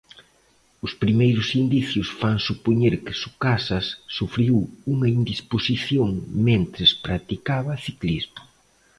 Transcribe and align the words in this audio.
Os 0.85 0.93
primeiros 1.03 1.47
indicios 1.61 2.07
fan 2.19 2.37
supoñer 2.47 2.93
que 3.05 3.13
Sucasas 3.23 3.85
sufriu 4.17 4.55
unha 4.93 5.07
indisposición 5.17 6.09
mentres 6.47 6.91
practicaba 7.05 7.81
ciclismo. 7.85 8.39